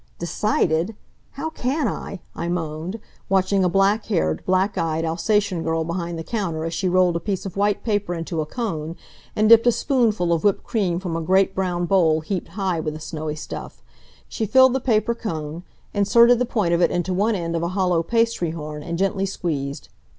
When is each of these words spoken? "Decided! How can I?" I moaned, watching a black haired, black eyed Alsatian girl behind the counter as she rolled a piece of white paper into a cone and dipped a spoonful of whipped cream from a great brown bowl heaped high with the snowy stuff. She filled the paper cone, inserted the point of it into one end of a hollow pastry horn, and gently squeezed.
"Decided! 0.17 0.95
How 1.33 1.51
can 1.51 1.87
I?" 1.87 2.21
I 2.35 2.47
moaned, 2.47 2.99
watching 3.29 3.63
a 3.63 3.69
black 3.69 4.05
haired, 4.07 4.43
black 4.47 4.75
eyed 4.75 5.05
Alsatian 5.05 5.61
girl 5.61 5.83
behind 5.83 6.17
the 6.17 6.23
counter 6.23 6.65
as 6.65 6.73
she 6.73 6.89
rolled 6.89 7.15
a 7.15 7.19
piece 7.19 7.45
of 7.45 7.55
white 7.55 7.83
paper 7.83 8.15
into 8.15 8.41
a 8.41 8.47
cone 8.47 8.95
and 9.35 9.47
dipped 9.47 9.67
a 9.67 9.71
spoonful 9.71 10.33
of 10.33 10.43
whipped 10.43 10.63
cream 10.63 10.99
from 10.99 11.15
a 11.15 11.21
great 11.21 11.53
brown 11.53 11.85
bowl 11.85 12.21
heaped 12.21 12.47
high 12.57 12.79
with 12.79 12.95
the 12.95 12.99
snowy 12.99 13.35
stuff. 13.35 13.83
She 14.27 14.47
filled 14.47 14.73
the 14.73 14.79
paper 14.79 15.13
cone, 15.13 15.61
inserted 15.93 16.39
the 16.39 16.45
point 16.47 16.73
of 16.73 16.81
it 16.81 16.89
into 16.89 17.13
one 17.13 17.35
end 17.35 17.55
of 17.55 17.61
a 17.61 17.67
hollow 17.77 18.01
pastry 18.01 18.49
horn, 18.49 18.81
and 18.81 18.97
gently 18.97 19.27
squeezed. 19.27 19.89